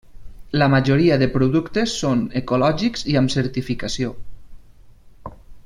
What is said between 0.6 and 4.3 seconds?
La majoria de productes són ecològics i amb certificació.